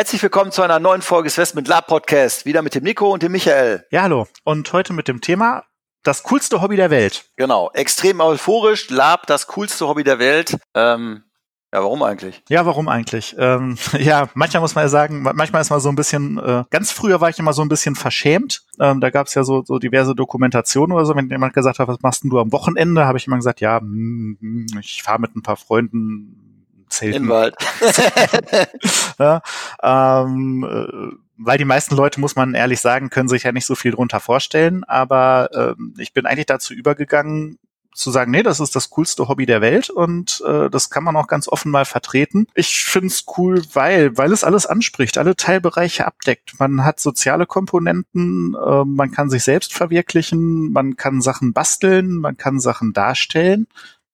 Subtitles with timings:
[0.00, 2.46] Herzlich willkommen zu einer neuen Folge des Westment Lab Podcast.
[2.46, 3.84] Wieder mit dem Nico und dem Michael.
[3.90, 4.26] Ja, hallo.
[4.44, 5.64] Und heute mit dem Thema
[6.02, 7.26] das coolste Hobby der Welt.
[7.36, 7.70] Genau.
[7.74, 8.88] Extrem euphorisch.
[8.88, 10.56] Lab, das coolste Hobby der Welt.
[10.74, 11.24] Ähm,
[11.70, 12.42] ja, warum eigentlich?
[12.48, 13.36] Ja, warum eigentlich?
[13.38, 16.92] Ähm, ja, manchmal muss man ja sagen, manchmal ist man so ein bisschen, äh, ganz
[16.92, 18.62] früher war ich immer so ein bisschen verschämt.
[18.80, 21.14] Ähm, da gab es ja so, so diverse Dokumentationen oder so.
[21.14, 23.78] Wenn jemand gesagt hat, was machst denn du am Wochenende, habe ich immer gesagt, ja,
[23.82, 26.49] mm, mm, ich fahre mit ein paar Freunden
[26.90, 27.24] Zelten.
[27.24, 27.54] Im Wald.
[29.18, 29.42] ja,
[29.82, 33.74] ähm, äh, weil die meisten Leute, muss man ehrlich sagen, können sich ja nicht so
[33.74, 34.84] viel drunter vorstellen.
[34.84, 37.58] Aber ähm, ich bin eigentlich dazu übergegangen,
[37.94, 41.16] zu sagen, nee, das ist das coolste Hobby der Welt und äh, das kann man
[41.16, 42.46] auch ganz offen mal vertreten.
[42.54, 46.58] Ich find's cool, weil, weil es alles anspricht, alle Teilbereiche abdeckt.
[46.58, 52.36] Man hat soziale Komponenten, äh, man kann sich selbst verwirklichen, man kann Sachen basteln, man
[52.36, 53.66] kann Sachen darstellen.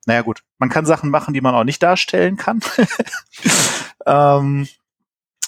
[0.07, 2.61] Naja gut, man kann Sachen machen, die man auch nicht darstellen kann.
[4.07, 4.69] ähm,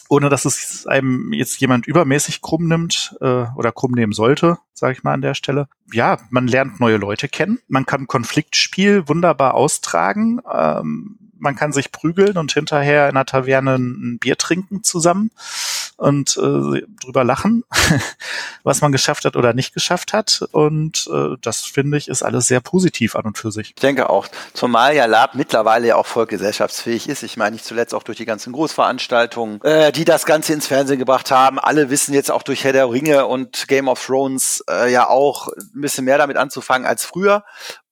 [0.09, 4.95] ohne dass es einem jetzt jemand übermäßig krumm nimmt äh, oder krumm nehmen sollte, sage
[4.95, 5.69] ich mal an der Stelle.
[5.93, 11.93] Ja, man lernt neue Leute kennen, man kann Konfliktspiel wunderbar austragen, ähm, man kann sich
[11.93, 15.31] prügeln und hinterher in einer Taverne ein Bier trinken zusammen
[15.97, 17.65] und äh, drüber lachen,
[18.63, 20.43] was man geschafft hat oder nicht geschafft hat.
[20.53, 23.71] Und äh, das finde ich ist alles sehr positiv an und für sich.
[23.71, 27.25] Ich denke auch, zumal ja Lab mittlerweile ja auch voll gesellschaftsfähig ist.
[27.25, 31.01] Ich meine nicht zuletzt auch durch die ganzen Großveranstaltungen, äh, die das Ganze ins Fernsehen
[31.01, 31.59] gebracht haben.
[31.59, 35.49] Alle wissen jetzt auch durch Herr der Ringe und Game of Thrones äh, ja auch
[35.49, 37.45] ein bisschen mehr damit anzufangen als früher.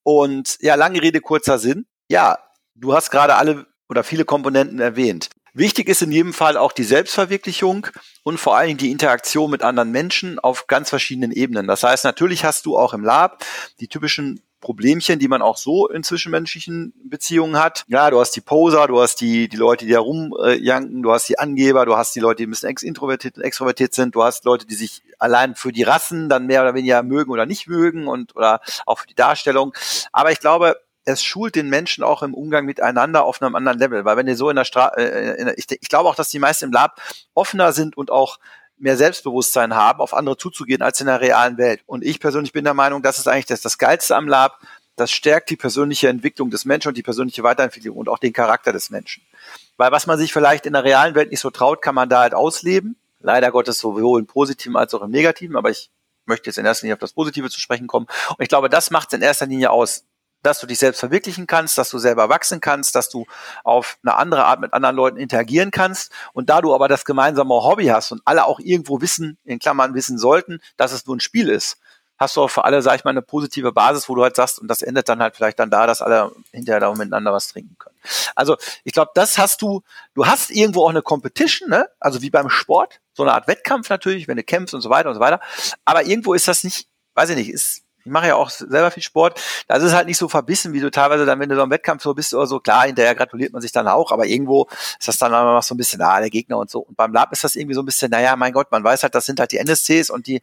[0.04, 1.86] Und ja, lange Rede, kurzer Sinn.
[2.08, 2.38] Ja,
[2.78, 5.30] Du hast gerade alle oder viele Komponenten erwähnt.
[5.54, 7.86] Wichtig ist in jedem Fall auch die Selbstverwirklichung
[8.22, 11.66] und vor allen Dingen die Interaktion mit anderen Menschen auf ganz verschiedenen Ebenen.
[11.66, 13.42] Das heißt, natürlich hast du auch im Lab
[13.80, 17.84] die typischen Problemchen, die man auch so in zwischenmenschlichen Beziehungen hat.
[17.88, 21.28] Ja, du hast die Poser, du hast die, die Leute, die da rumjanken, du hast
[21.30, 24.44] die Angeber, du hast die Leute, die ein bisschen introvertiert und extrovertiert sind, du hast
[24.44, 28.08] Leute, die sich allein für die Rassen dann mehr oder weniger mögen oder nicht mögen
[28.08, 29.72] und oder auch für die Darstellung.
[30.12, 30.76] Aber ich glaube,
[31.06, 34.04] es schult den Menschen auch im Umgang miteinander auf einem anderen Level.
[34.04, 36.66] Weil wenn ihr so in der Straße, äh, ich, ich glaube auch, dass die meisten
[36.66, 37.00] im Lab
[37.32, 38.38] offener sind und auch
[38.76, 41.82] mehr Selbstbewusstsein haben, auf andere zuzugehen als in der realen Welt.
[41.86, 44.60] Und ich persönlich bin der Meinung, das ist eigentlich das, das Geilste am Lab.
[44.96, 48.72] Das stärkt die persönliche Entwicklung des Menschen und die persönliche Weiterentwicklung und auch den Charakter
[48.72, 49.22] des Menschen.
[49.76, 52.20] Weil was man sich vielleicht in der realen Welt nicht so traut, kann man da
[52.20, 52.96] halt ausleben.
[53.20, 55.90] Leider Gottes sowohl im Positiven als auch im Negativen, aber ich
[56.24, 58.06] möchte jetzt in erster Linie auf das Positive zu sprechen kommen.
[58.30, 60.04] Und ich glaube, das macht es in erster Linie aus
[60.42, 63.26] dass du dich selbst verwirklichen kannst, dass du selber wachsen kannst, dass du
[63.64, 66.12] auf eine andere Art mit anderen Leuten interagieren kannst.
[66.32, 69.94] Und da du aber das gemeinsame Hobby hast und alle auch irgendwo wissen, in Klammern
[69.94, 71.78] wissen sollten, dass es nur ein Spiel ist,
[72.18, 74.58] hast du auch für alle, sag ich mal, eine positive Basis, wo du halt sagst,
[74.58, 77.76] und das endet dann halt vielleicht dann da, dass alle hinterher da miteinander was trinken
[77.78, 77.96] können.
[78.34, 79.82] Also ich glaube, das hast du,
[80.14, 81.88] du hast irgendwo auch eine Competition, ne?
[82.00, 85.08] also wie beim Sport, so eine Art Wettkampf natürlich, wenn du kämpfst und so weiter
[85.08, 85.40] und so weiter.
[85.84, 89.02] Aber irgendwo ist das nicht, weiß ich nicht, ist ich mache ja auch selber viel
[89.02, 89.40] Sport.
[89.66, 92.04] Das ist halt nicht so verbissen, wie du teilweise dann, wenn du so im Wettkampf
[92.04, 94.68] so bist oder so, klar, hinterher gratuliert man sich dann auch, aber irgendwo
[94.98, 96.80] ist das dann auch noch so ein bisschen, ah, der Gegner und so.
[96.80, 99.16] Und beim Lab ist das irgendwie so ein bisschen, naja, mein Gott, man weiß halt,
[99.16, 100.40] das sind halt die NSCs und die,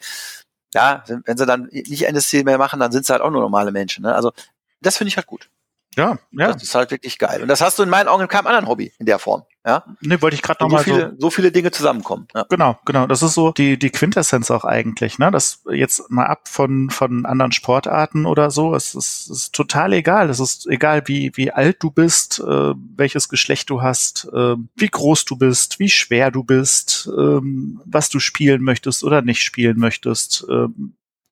[0.74, 3.72] ja, wenn sie dann nicht NSC mehr machen, dann sind sie halt auch nur normale
[3.72, 4.04] Menschen.
[4.04, 4.14] Ne?
[4.14, 4.34] Also
[4.82, 5.50] das finde ich halt gut.
[5.96, 6.52] Ja, ja.
[6.52, 7.42] Das ist halt wirklich geil.
[7.42, 9.44] Und das hast du in meinen Augen in keinem anderen Hobby in der Form.
[9.66, 9.86] Ja.
[10.02, 12.28] Nee, wollte ich gerade nochmal so viele, so, so viele Dinge zusammenkommen.
[12.36, 12.46] Ja.
[12.50, 13.08] Genau, genau.
[13.08, 15.32] Das ist so die, die Quintessenz auch eigentlich, ne?
[15.32, 18.76] Das jetzt mal ab von, von anderen Sportarten oder so.
[18.76, 20.30] Es ist, ist total egal.
[20.30, 24.90] Es ist egal, wie, wie alt du bist, äh, welches Geschlecht du hast, äh, wie
[24.90, 27.40] groß du bist, wie schwer du bist, äh,
[27.86, 30.44] was du spielen möchtest oder nicht spielen möchtest.
[30.50, 30.68] Äh,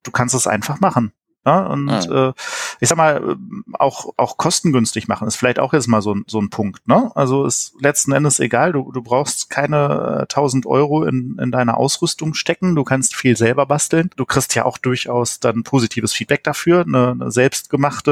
[0.03, 1.11] du kannst es einfach machen.
[1.43, 2.15] Ja, und mhm.
[2.15, 2.33] äh,
[2.79, 3.35] ich sag mal,
[3.73, 6.87] auch, auch kostengünstig machen ist vielleicht auch jetzt mal so, so ein Punkt.
[6.87, 7.11] Ne?
[7.15, 11.77] Also ist letzten Endes egal, du, du brauchst keine äh, 1000 Euro in, in deine
[11.77, 14.11] Ausrüstung stecken, du kannst viel selber basteln.
[14.17, 18.11] Du kriegst ja auch durchaus dann positives Feedback dafür, eine, eine selbstgemachte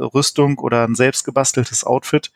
[0.00, 2.32] äh, Rüstung oder ein selbstgebasteltes Outfit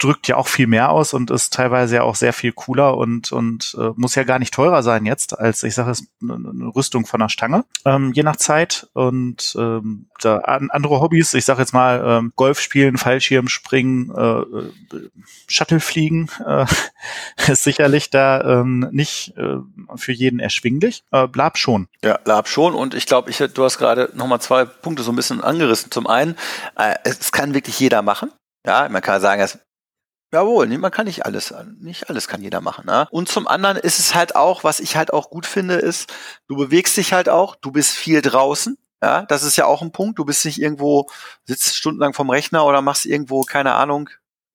[0.00, 3.32] drückt ja auch viel mehr aus und ist teilweise ja auch sehr viel cooler und,
[3.32, 7.06] und äh, muss ja gar nicht teurer sein jetzt, als ich sage es, eine Rüstung
[7.06, 8.88] von der Stange, ähm, je nach Zeit.
[8.94, 14.10] Und ähm, da an, andere Hobbys, ich sage jetzt mal ähm, Golf spielen, Fallschirm springen,
[14.16, 15.10] äh, äh,
[15.46, 16.64] Shuttle fliegen, äh,
[17.50, 19.58] ist sicherlich da ähm, nicht äh,
[19.96, 21.04] für jeden erschwinglich.
[21.12, 21.88] Äh, Lab schon.
[22.02, 22.74] Ja, Lab schon.
[22.74, 25.90] Und ich glaube, ich, du hast gerade nochmal zwei Punkte so ein bisschen angerissen.
[25.90, 26.36] Zum einen,
[26.76, 28.32] äh, es kann wirklich jeder machen.
[28.66, 29.58] Ja, man kann sagen, es
[30.32, 32.86] Jawohl, man kann nicht alles, nicht alles kann jeder machen.
[32.86, 33.08] Ne?
[33.10, 36.12] Und zum anderen ist es halt auch, was ich halt auch gut finde, ist,
[36.46, 38.78] du bewegst dich halt auch, du bist viel draußen.
[39.02, 40.18] Ja, das ist ja auch ein Punkt.
[40.18, 41.08] Du bist nicht irgendwo,
[41.44, 44.10] sitzt stundenlang vom Rechner oder machst irgendwo, keine Ahnung,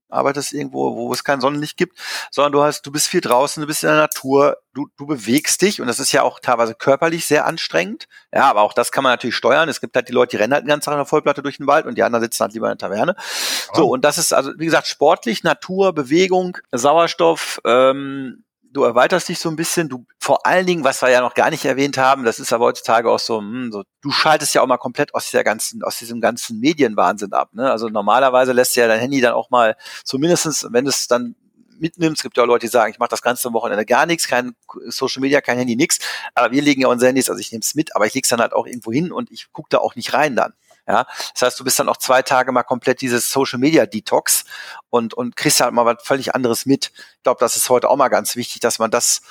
[0.10, 1.98] arbeitest irgendwo, wo es kein Sonnenlicht gibt,
[2.31, 5.62] sondern du hast, du bist viel draußen, du bist in der Natur, du, du bewegst
[5.62, 8.07] dich und das ist ja auch teilweise körperlich sehr anstrengend.
[8.34, 9.69] Ja, aber auch das kann man natürlich steuern.
[9.69, 11.57] Es gibt halt die Leute, die rennen halt den ganzen Tag in der Vollplatte durch
[11.57, 13.16] den Wald und die anderen sitzen halt lieber in der Taverne.
[13.18, 13.75] Ja.
[13.75, 18.45] So, und das ist also, wie gesagt, sportlich, Natur, Bewegung, Sauerstoff, ähm,
[18.75, 21.50] du erweiterst dich so ein bisschen, du vor allen Dingen, was wir ja noch gar
[21.50, 24.68] nicht erwähnt haben, das ist aber heutzutage auch so, hm, so du schaltest ja auch
[24.68, 27.50] mal komplett aus dieser ganzen, aus diesem ganzen Medienwahnsinn ab.
[27.54, 27.72] Ne?
[27.72, 31.36] Also normalerweise lässt ja dein Handy dann auch mal, zumindestens, wenn es dann
[31.80, 32.19] mitnimmst.
[32.19, 34.56] Es gibt ja auch Leute, die sagen, ich mache das ganze Wochenende gar nichts, kein
[34.88, 36.00] Social Media, kein Handy, nichts.
[36.33, 38.30] Aber wir legen ja unsere Handys, also ich nehme es mit, aber ich lege es
[38.30, 40.54] dann halt auch irgendwo hin und ich gucke da auch nicht rein dann.
[40.88, 44.46] Ja, das heißt, du bist dann auch zwei Tage mal komplett dieses Social Media Detox
[44.90, 46.92] und, und kriegst halt mal was völlig anderes mit.
[47.18, 49.22] Ich glaube, das ist heute auch mal ganz wichtig, dass man das,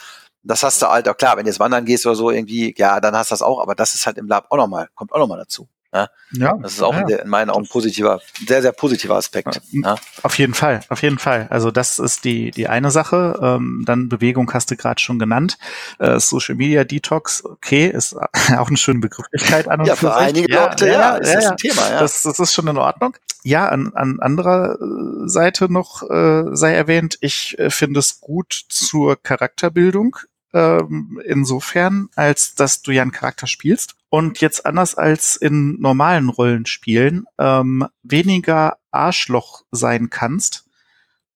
[0.43, 3.01] das hast du halt auch klar, wenn du jetzt wandern gehst oder so irgendwie, ja,
[3.01, 5.19] dann hast du das auch, aber das ist halt im Lab auch nochmal, kommt auch
[5.19, 5.69] nochmal dazu.
[5.95, 9.61] Ja, ja das ist auch ja, in meinen Augen positiver, sehr, sehr positiver Aspekt.
[9.71, 9.95] Ja.
[10.23, 11.47] Auf jeden Fall, auf jeden Fall.
[11.51, 13.39] Also das ist die, die eine Sache.
[13.41, 15.57] Ähm, dann Bewegung hast du gerade schon genannt.
[16.01, 18.17] Äh, Social Media Detox, okay, ist
[18.59, 21.35] auch eine schöne Begrifflichkeit an und ja, für, für einige ja, Leute, ja, ja, ist
[21.35, 21.91] das ein Thema.
[21.91, 22.01] Ja.
[22.01, 23.17] Das, das ist schon in Ordnung.
[23.45, 24.79] Ja, an, an anderer
[25.27, 30.17] Seite noch äh, sei erwähnt, ich äh, finde es gut zur Charakterbildung
[30.55, 36.29] ähm, insofern, als dass du ja einen Charakter spielst und jetzt anders als in normalen
[36.29, 40.65] Rollenspielen ähm, weniger Arschloch sein kannst.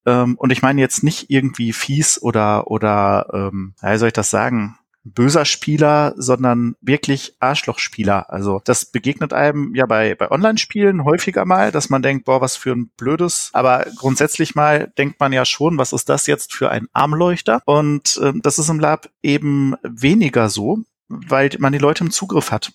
[0.05, 4.29] Ähm, und ich meine jetzt nicht irgendwie fies oder oder ähm, wie soll ich das
[4.29, 4.79] sagen?
[5.13, 8.29] Böser Spieler, sondern wirklich Arschlochspieler.
[8.29, 12.55] Also das begegnet einem ja bei, bei Online-Spielen häufiger mal, dass man denkt, boah, was
[12.55, 13.49] für ein blödes.
[13.53, 17.61] Aber grundsätzlich mal denkt man ja schon, was ist das jetzt für ein Armleuchter?
[17.65, 22.51] Und äh, das ist im Lab eben weniger so, weil man die Leute im Zugriff
[22.51, 22.71] hat.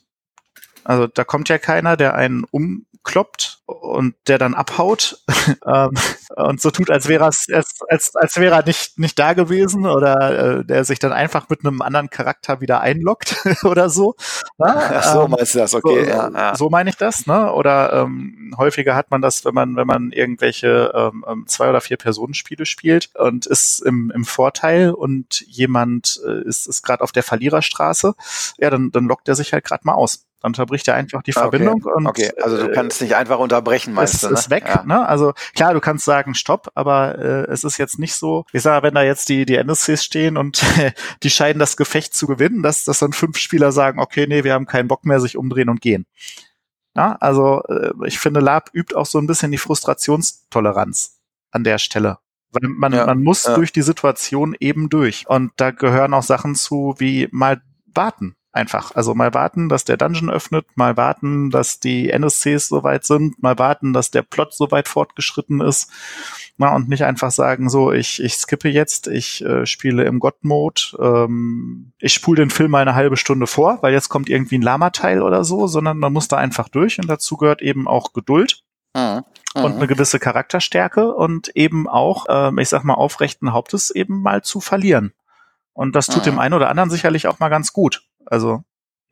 [0.85, 5.23] Also da kommt ja keiner, der einen umkloppt und der dann abhaut
[5.67, 5.93] ähm,
[6.37, 9.87] und so tut, als wäre es als, als, als wäre er nicht nicht da gewesen
[9.87, 14.17] oder äh, der sich dann einfach mit einem anderen Charakter wieder einloggt oder so.
[14.59, 14.67] Ne?
[14.67, 15.75] Ach so ähm, meinst du das?
[15.75, 16.57] Okay, so, ja, ja.
[16.57, 17.27] so meine ich das.
[17.27, 17.53] Ne?
[17.53, 21.81] Oder ähm, häufiger hat man das, wenn man wenn man irgendwelche ähm, ähm zwei oder
[21.81, 27.13] vier Personenspiele spielt und ist im, im Vorteil und jemand äh, ist ist gerade auf
[27.13, 28.15] der Verliererstraße,
[28.59, 31.33] ja, dann dann lockt er sich halt gerade mal aus dann unterbricht er einfach die
[31.33, 31.83] Verbindung.
[31.83, 32.31] Okay, und, okay.
[32.43, 34.29] also du kannst nicht einfach unterbrechen, meinst es, du?
[34.29, 34.35] Ne?
[34.35, 34.83] ist weg, ja.
[34.85, 35.07] ne?
[35.07, 38.85] Also klar, du kannst sagen Stopp, aber äh, es ist jetzt nicht so, ich sage,
[38.85, 40.63] wenn da jetzt die, die NSCs stehen und
[41.23, 44.53] die scheinen das Gefecht zu gewinnen, dass, dass dann fünf Spieler sagen, okay, nee, wir
[44.53, 46.07] haben keinen Bock mehr, sich umdrehen und gehen.
[46.95, 51.19] Na, also äh, ich finde, Lab übt auch so ein bisschen die Frustrationstoleranz
[51.51, 52.19] an der Stelle.
[52.53, 53.55] Weil man, ja, man muss ja.
[53.55, 55.29] durch die Situation eben durch.
[55.29, 58.95] Und da gehören auch Sachen zu, wie mal warten einfach.
[58.95, 63.59] Also mal warten, dass der Dungeon öffnet, mal warten, dass die NSCs soweit sind, mal
[63.59, 65.91] warten, dass der Plot soweit fortgeschritten ist.
[66.57, 70.83] Na, und nicht einfach sagen, so, ich, ich skippe jetzt, ich äh, spiele im God-Mode,
[71.01, 74.63] ähm, ich spule den Film mal eine halbe Stunde vor, weil jetzt kommt irgendwie ein
[74.63, 78.63] Lama-Teil oder so, sondern man muss da einfach durch und dazu gehört eben auch Geduld.
[78.95, 79.25] Mhm.
[79.57, 84.43] Und eine gewisse Charakterstärke und eben auch, ähm, ich sag mal, aufrechten Hauptes eben mal
[84.43, 85.13] zu verlieren.
[85.75, 86.31] Und das tut mhm.
[86.31, 88.03] dem einen oder anderen sicherlich auch mal ganz gut.
[88.27, 88.65] Also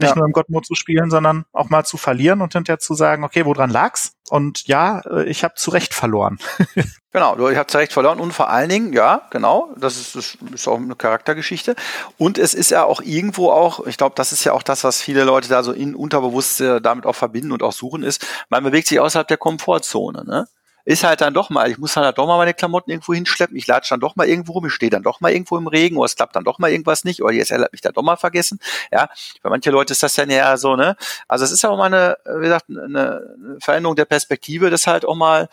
[0.03, 0.17] nicht ja.
[0.17, 3.45] nur im Gottmod zu spielen, sondern auch mal zu verlieren und hinterher zu sagen, okay,
[3.45, 4.15] woran lag's?
[4.31, 6.39] Und ja, äh, ich habe zu Recht verloren.
[7.13, 10.17] genau, du, ich habe zu Recht verloren und vor allen Dingen, ja, genau, das ist,
[10.17, 11.77] das ist auch eine Charaktergeschichte.
[12.19, 15.01] Und es ist ja auch irgendwo auch, ich glaube, das ist ja auch das, was
[15.01, 18.89] viele Leute da so in unterbewusst damit auch verbinden und auch suchen, ist, man bewegt
[18.89, 20.25] sich außerhalb der Komfortzone.
[20.25, 20.47] Ne?
[20.85, 23.67] Ist halt dann doch mal, ich muss halt doch mal meine Klamotten irgendwo hinschleppen, ich
[23.67, 26.07] latsche dann doch mal irgendwo rum, ich stehe dann doch mal irgendwo im Regen oder
[26.07, 28.59] es klappt dann doch mal irgendwas nicht oder jetzt hat mich dann doch mal vergessen.
[28.91, 29.09] Ja,
[29.41, 30.97] für manche Leute ist das dann ja so, ne?
[31.29, 35.05] Also es ist ja auch mal eine, wie gesagt, eine Veränderung der Perspektive, das halt
[35.05, 35.49] auch mal,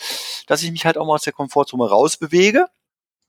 [0.48, 2.68] dass ich mich halt auch mal aus der Komfortzone rausbewege.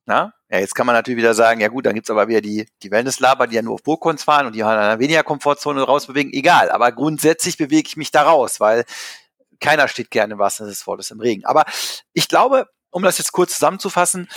[0.07, 0.33] Na?
[0.49, 2.91] Ja, jetzt kann man natürlich wieder sagen, ja gut, dann gibt's aber wieder die, die
[2.91, 6.33] Wellnesslaber, die ja nur auf Burgkons fahren und die halt in einer weniger Komfortzone rausbewegen.
[6.33, 8.85] Egal, aber grundsätzlich bewege ich mich da raus, weil
[9.61, 11.45] keiner steht gerne im wahrsten Sinne des Wortes im Regen.
[11.45, 11.65] Aber
[12.13, 14.29] ich glaube, um das jetzt kurz zusammenzufassen,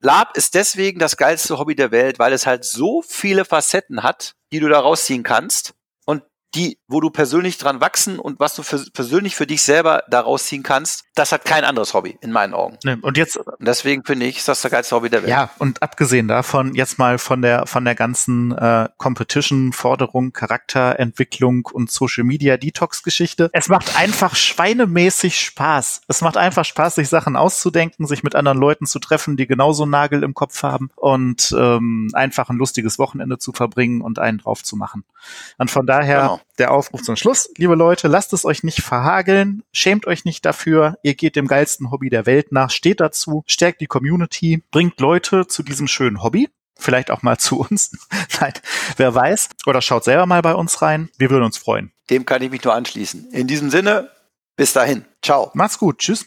[0.00, 4.34] Lab ist deswegen das geilste Hobby der Welt, weil es halt so viele Facetten hat,
[4.52, 5.74] die du da rausziehen kannst
[6.54, 10.46] die, wo du persönlich dran wachsen und was du für, persönlich für dich selber daraus
[10.46, 12.78] ziehen kannst, das hat kein anderes Hobby in meinen Augen.
[12.84, 15.30] Nee, und jetzt und deswegen finde ich, ist das der geilste Hobby der Welt.
[15.30, 21.66] Ja, und abgesehen davon jetzt mal von der von der ganzen äh, Competition, Forderung, Charakterentwicklung
[21.72, 23.50] und Social Media Detox Geschichte.
[23.52, 26.02] Es macht einfach schweinemäßig Spaß.
[26.08, 29.86] Es macht einfach Spaß, sich Sachen auszudenken, sich mit anderen Leuten zu treffen, die genauso
[29.86, 34.62] Nagel im Kopf haben und ähm, einfach ein lustiges Wochenende zu verbringen und einen drauf
[34.62, 35.04] zu machen.
[35.58, 37.50] Und von daher genau der Aufruf zum Schluss.
[37.56, 41.90] Liebe Leute, lasst es euch nicht verhageln, schämt euch nicht dafür, ihr geht dem geilsten
[41.90, 46.48] Hobby der Welt nach, steht dazu, stärkt die Community, bringt Leute zu diesem schönen Hobby.
[46.76, 47.92] Vielleicht auch mal zu uns.
[48.40, 48.52] Nein,
[48.96, 49.48] wer weiß.
[49.66, 51.10] Oder schaut selber mal bei uns rein.
[51.18, 51.92] Wir würden uns freuen.
[52.10, 53.30] Dem kann ich mich nur anschließen.
[53.32, 54.10] In diesem Sinne,
[54.56, 55.04] bis dahin.
[55.22, 55.50] Ciao.
[55.54, 55.98] Macht's gut.
[55.98, 56.26] Tschüss.